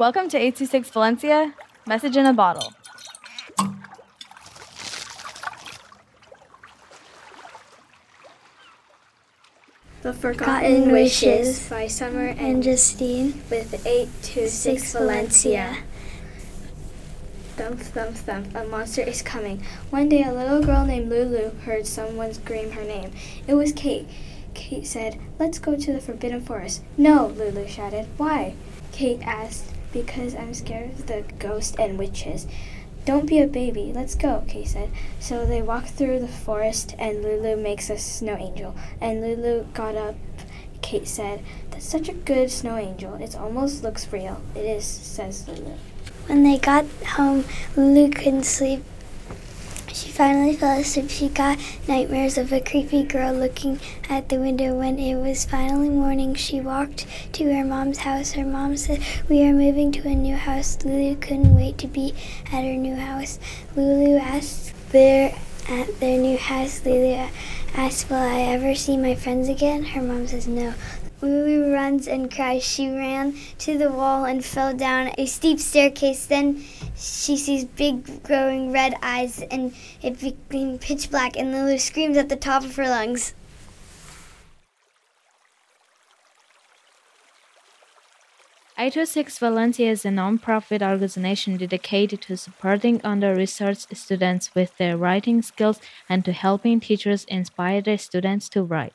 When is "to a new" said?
59.92-60.36